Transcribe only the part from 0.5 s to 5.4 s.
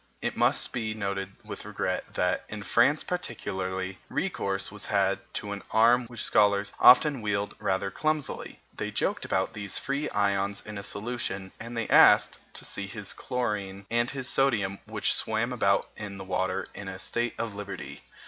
be noted with regret that, in France particularly, recourse was had